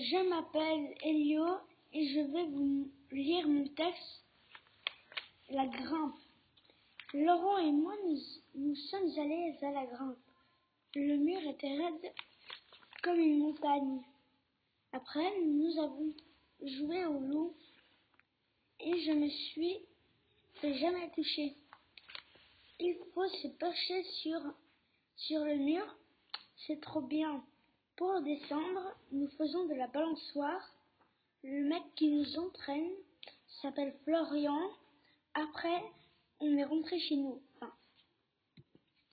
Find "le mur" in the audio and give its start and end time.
10.94-11.40, 25.44-25.96